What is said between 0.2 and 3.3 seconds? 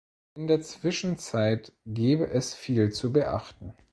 In der Zwischenzeit gebe es viel zu